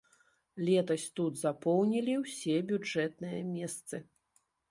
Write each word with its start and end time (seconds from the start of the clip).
Летась 0.69 1.05
тут 1.17 1.33
запоўнілі 1.41 2.13
ўсе 2.23 2.57
бюджэтныя 2.71 3.43
месцы. 3.53 4.01